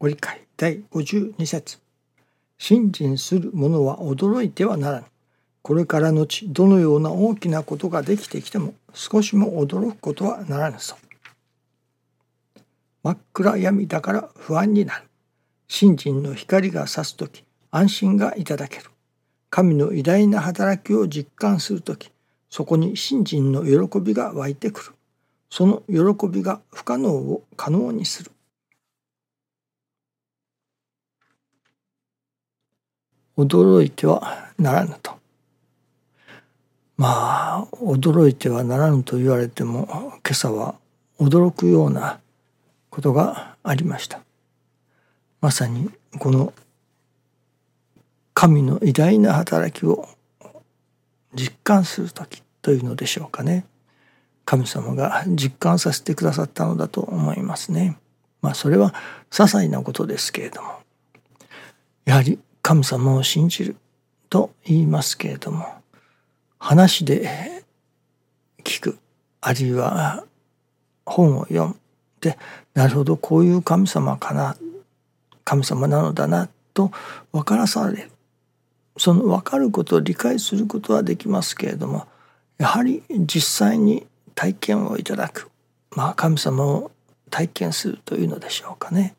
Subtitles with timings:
[0.00, 1.80] ご理解第52節
[2.56, 5.06] 信心する者は驚いてはならぬ。
[5.60, 10.94] これからのちどのような大きなことができてきても少しも驚くことはならぬぞ。
[13.02, 15.04] 真っ暗闇だから不安になる。
[15.66, 17.42] 信心の光が差す時
[17.72, 18.84] 安心がいただける。
[19.50, 22.12] 神の偉大な働きを実感する時
[22.50, 24.92] そこに信心の喜びが湧いてくる。
[25.50, 28.30] その喜びが不可能を可能にする。
[33.38, 35.12] 驚いてはならぬと。
[36.96, 40.74] まあ驚いてはならぬと言われても今朝は
[41.20, 42.18] 驚くような
[42.90, 44.20] ことがありました。
[45.40, 45.88] まさに
[46.18, 46.52] この
[48.34, 50.08] 神の偉大な働きを
[51.32, 53.64] 実感する時というのでしょうかね。
[54.44, 57.96] 神様が実感させてくださったのだと思いますね。
[58.42, 58.92] まあそれは
[59.30, 60.80] 些細なことですけれども
[62.04, 63.76] やはり神様を信じる
[64.28, 65.64] と言いますけれども
[66.58, 67.62] 話で
[68.62, 68.98] 聞く
[69.40, 70.22] あるいは
[71.06, 71.76] 本を読ん
[72.20, 72.36] で
[72.74, 74.54] なるほどこういう神様かな
[75.44, 76.90] 神様なのだなと
[77.32, 78.10] 分からされる。
[78.98, 82.06] その分かることを理解することはできますけれども
[82.58, 85.50] やはり実際に体験をいただく。
[85.96, 86.90] まあ神様を
[87.30, 89.14] 体験するというのでしょうかね。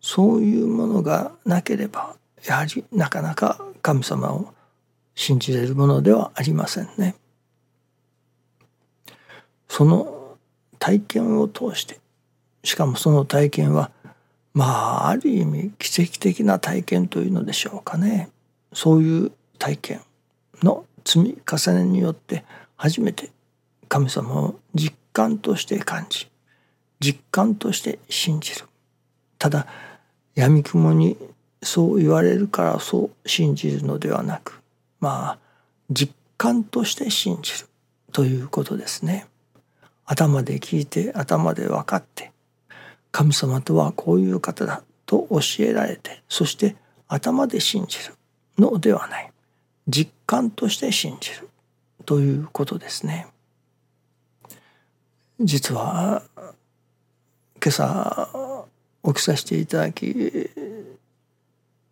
[0.00, 2.16] そういうものがなければ
[2.46, 4.52] やはりなかなか神様を
[5.14, 7.16] 信じれるものではありませんね。
[9.68, 10.36] その
[10.78, 11.98] 体験を通して
[12.62, 13.90] しかもその体験は
[14.54, 14.64] ま
[15.04, 18.30] あある意味奇跡的な体験というのでしょうかね
[18.72, 20.00] そういう体験
[20.62, 22.44] の積み重ねによって
[22.76, 23.30] 初めて
[23.88, 26.28] 神様を実感として感じ
[27.00, 28.66] 実感として信じる
[29.38, 29.66] ただ
[30.34, 31.16] 闇雲に
[31.66, 34.62] そう言われるからそう信じるのではなく
[35.00, 35.38] まあ
[35.90, 37.66] 実感として信じる
[38.12, 39.26] ということですね。
[40.04, 42.30] 頭で聞いて頭で分かって
[43.10, 46.76] 神様とはこういう方だと教えられてそして
[47.08, 48.14] 頭で信じる
[48.58, 49.32] のではない
[49.88, 51.48] 実感として信じる
[52.04, 53.26] ということですね。
[55.40, 56.22] 実は
[57.60, 58.64] 今朝
[59.04, 60.48] 起きさせていただき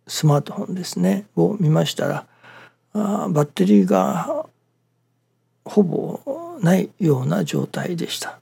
[0.07, 2.25] スマートフォンですねを見ましたら
[2.93, 4.45] あバッテリーが
[5.65, 6.19] ほぼ
[6.61, 8.39] ないような状態でした。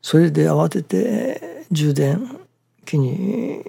[0.00, 2.38] それで慌てて充電
[2.84, 3.64] 器に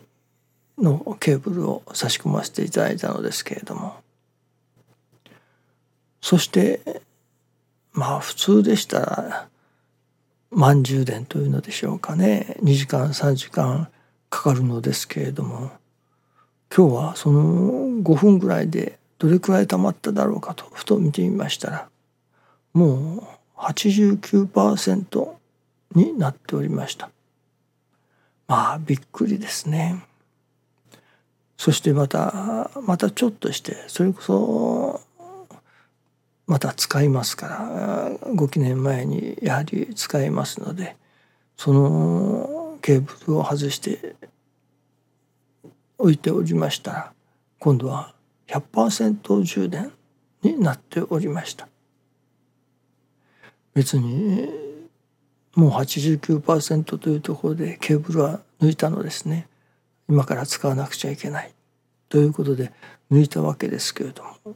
[0.78, 3.96] のケーブルを差し込ませていただいたのですけれども。
[6.22, 7.02] そして
[7.92, 9.48] まあ普通でしたら
[10.52, 12.58] 満充電というのでしょうかね。
[12.62, 13.90] 2時間3時間
[14.30, 15.72] かかるのですけれども。
[16.76, 21.90] 今日はその5分ぐらいでどれくらい溜まっただろうかとふと見てみましたら
[22.74, 23.24] もう
[23.58, 25.30] 89%
[25.96, 27.10] になっておりました。
[28.48, 30.04] まあびっくりですね。
[31.58, 35.02] そしてまたまたちょっとしてそれこそ
[36.46, 40.96] また使いますからご記念前にやはり使いますので
[41.58, 44.16] そのケーブルを外して
[45.98, 46.92] 置いておりました。
[46.92, 47.14] ら
[47.60, 48.14] 今度は
[48.48, 49.92] 100%充電
[50.42, 51.68] になっておりました。
[53.74, 54.48] 別に
[55.56, 59.48] もう89%というところでケーブルは抜いたのですね。
[60.08, 61.54] 今から使わなくちゃいけない。
[62.10, 62.72] ということで
[63.12, 64.56] 抜いたわけですけれども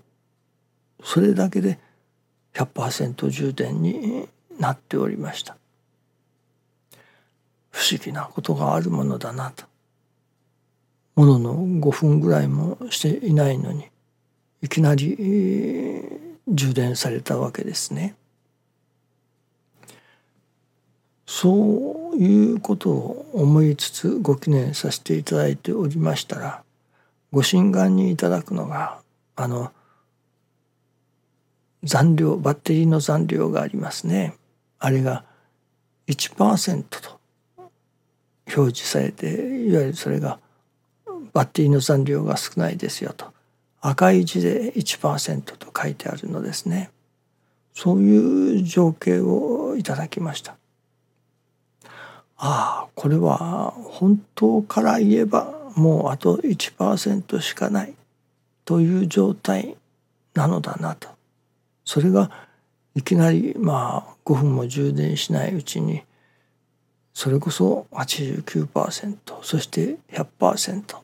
[1.03, 1.79] それだけで
[2.53, 4.27] 100%充電に
[4.59, 5.57] なっておりました。
[7.71, 9.70] 不思議なことがあるものだなと。
[11.15, 13.85] ものの5分ぐらいもしていないのに
[14.61, 15.17] いきなり
[16.47, 18.15] 充電されたわけですね。
[21.25, 26.61] そういうことを思いつつご記念させていただいておりましたら
[27.31, 28.99] ご心願にいただくのが
[29.37, 29.71] あの
[31.83, 34.35] 残量バッテリーの残量がありますね
[34.77, 35.23] あれが
[36.07, 37.19] 1%と
[38.53, 39.29] 表示されて
[39.65, 40.37] いわゆるそれが
[41.33, 43.25] バッテリーの残量が少ないですよと。
[43.81, 46.91] 赤い字で1%と書いてあるのですね。
[47.73, 50.55] そういう情景をいただきました。
[52.37, 57.93] ああこれは本当から言えばもうあと1%しかない
[58.65, 59.77] という状態
[60.33, 61.09] なのだなと。
[61.85, 62.31] それが
[62.95, 66.03] いきなりまあ5分も充電しないうちに
[67.13, 70.97] それこそ89%そして100%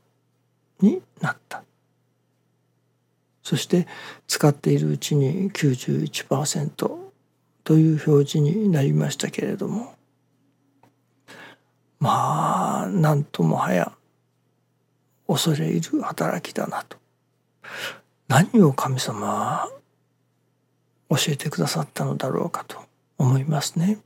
[0.82, 1.64] になった。
[3.44, 3.88] そして
[4.28, 6.98] 使っているうちに91%
[7.64, 9.96] という表示になりましたけれども。
[12.00, 13.92] まあなんともはや
[15.28, 16.98] 恐れ入る働きだなと。
[18.28, 19.70] 何を神様は
[21.10, 22.78] 教えてくださったのだろうかと
[23.18, 24.00] 思いますね。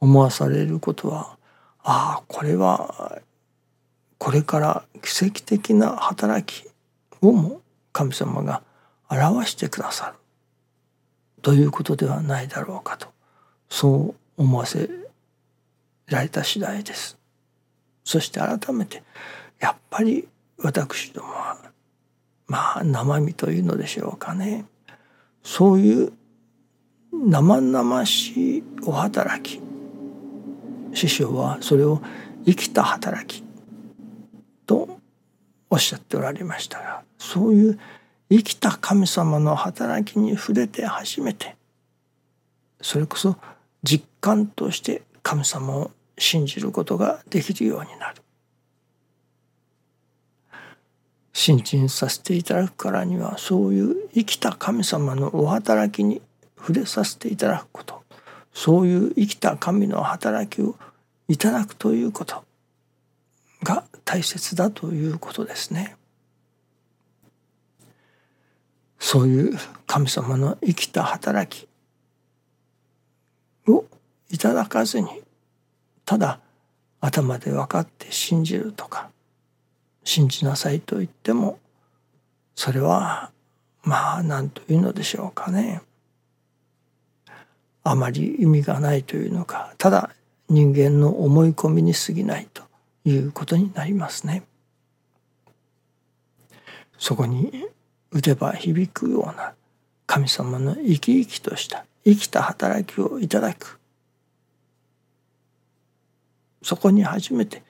[0.00, 1.36] 思わされることは
[1.82, 3.20] ああこれは
[4.20, 6.68] これから奇跡的な働き
[7.22, 8.62] をも神様が
[9.08, 10.14] 表してくださる
[11.40, 13.08] ということではないだろうかと
[13.70, 14.90] そう思わせ
[16.06, 17.16] られた次第です。
[18.04, 19.02] そして改めて
[19.58, 20.28] やっぱり
[20.58, 21.56] 私どもは
[22.46, 24.66] まあ生身というのでしょうかね
[25.42, 26.12] そういう
[27.12, 29.62] 生々しいお働き
[30.92, 32.02] 師匠はそれを
[32.44, 33.49] 生きた働き
[35.70, 37.78] おっしゃっておられましたがそういう
[38.28, 41.56] 生きた神様の働きに触れて初めて
[42.82, 43.36] それこそ
[43.82, 48.22] 実感として神様を信じることができるようになる。
[51.32, 56.20] 信心させていただくからにはそういう生きた神様のお働きに
[56.58, 58.02] 触れさせていただくこと
[58.52, 60.76] そういう生きた神の働きを
[61.28, 62.44] いただくということ
[63.62, 65.96] が大切だということですね。
[68.98, 71.68] そういう神様の生きた働き
[73.68, 73.84] を
[74.30, 75.08] いただかずに
[76.04, 76.38] ただ
[77.00, 79.08] 頭で分かって信じるとか
[80.04, 81.58] 信じなさいと言っても
[82.54, 83.30] それは
[83.82, 85.80] まあ何というのでしょうかね
[87.82, 90.10] あまり意味がないというのかただ
[90.48, 92.62] 人間の思い込みに過ぎないと
[93.04, 94.44] いうことになりますね。
[96.98, 97.66] そこに
[98.10, 99.54] 打てば響くような
[100.06, 103.80] 神様の生き生きとした生きた働きをいただく
[106.62, 107.62] そこに初めて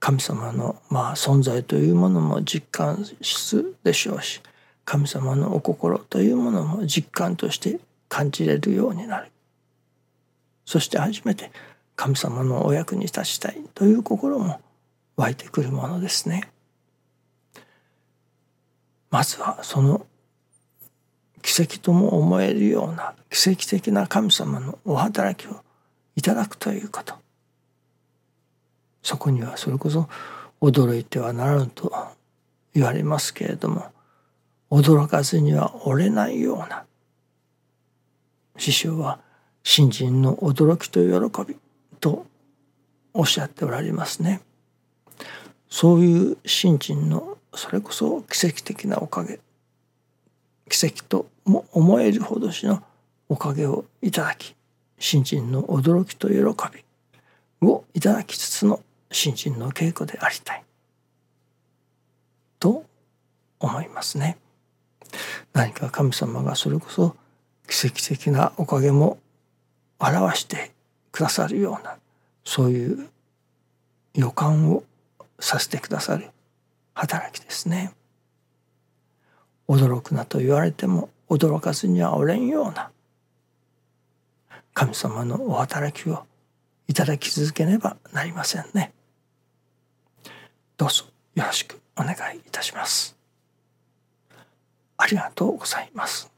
[0.00, 4.40] 神様のまあ存在というものも実感するでしょうし
[4.84, 9.30] 神様のお心というものも実感として感じれるようになる
[10.64, 11.50] そして初めて
[11.96, 14.60] 神様のお役に立ちたいという心も
[15.16, 16.50] 湧いてくるものですね。
[19.10, 20.06] まずはその
[21.40, 25.62] 奇跡とも思えるような奇跡的な神様のお働きを
[26.16, 27.14] いただくということ。
[29.02, 30.08] そこにはそれこそ
[30.60, 31.92] 驚いてはならぬと
[32.74, 33.92] 言われますけれども
[34.70, 36.84] 驚かずには折れないような。
[38.56, 39.20] 師匠は
[39.62, 41.56] 新人の驚きと喜び。
[42.04, 42.26] と
[43.14, 44.42] おっしゃっておられますね。
[45.70, 49.40] そういう新人のそれこそ奇跡的なおかげ
[50.68, 52.82] 奇跡とも思えるほどしの
[53.30, 54.54] おかげをいただき
[54.98, 56.34] 新人の驚きと喜
[57.62, 58.80] びをいただきつつの
[59.10, 60.62] 新人の稽古でありたい
[62.60, 62.84] と
[63.60, 64.36] 思いますね。
[65.54, 67.16] 何か神様がそれこそ
[67.66, 69.16] 奇跡的なおかげも
[69.98, 70.73] 表して
[71.14, 71.96] くださるような
[72.42, 73.08] そういう
[74.14, 74.82] 予感を
[75.38, 76.32] させてくださる
[76.92, 77.92] 働きですね。
[79.68, 82.90] 驚くなと言われても驚かずにはおれんような
[84.72, 86.26] 神様のお働きを
[86.88, 88.92] いただき続けねばなりませんね。
[90.76, 91.04] どうぞ
[91.36, 93.16] よろしくお願いいたします。
[94.96, 96.33] ありがとうございます。